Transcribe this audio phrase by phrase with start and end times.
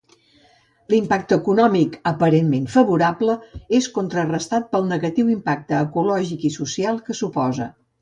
[0.93, 3.37] L'impacte econòmic aparentment favorable,
[3.81, 7.75] és contrarestat pel negatiu impacte ecològic i social que suposa.